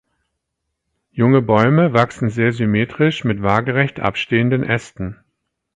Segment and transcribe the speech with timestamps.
[1.11, 5.23] Junge Bäume wachsen sehr symmetrisch mit waagerecht abstehenden Ästen.